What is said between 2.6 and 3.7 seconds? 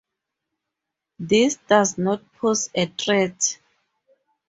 a threat.